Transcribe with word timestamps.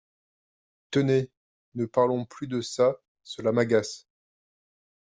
Tenez, 0.89 1.29
ne 1.75 1.85
parlons 1.85 2.25
plus 2.25 2.47
de 2.47 2.59
ça, 2.59 2.95
cela 3.21 3.51
m’agace!… 3.51 4.07